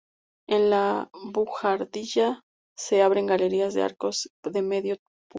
[0.47, 2.41] En la buhardilla
[2.75, 5.09] se abren galerías de arcos de medio punto.